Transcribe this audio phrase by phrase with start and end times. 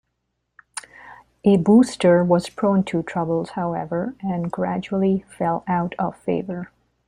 [1.43, 6.71] A booster was prone to troubles, however, and gradually fell out of favor.